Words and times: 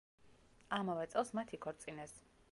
ამავე 0.77 1.05
წელს 1.11 1.31
მათ 1.39 1.53
იქორწინეს. 1.59 2.17